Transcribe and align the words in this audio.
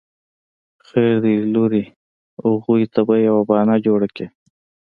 خير 0.87 1.15
دی 1.23 1.35
لورې 1.53 1.83
اغوئ 2.47 2.83
ته 2.93 3.01
به 3.07 3.15
يوه 3.27 3.41
بانه 3.49 3.75
جوړه 3.85 4.07
کې. 4.15 4.25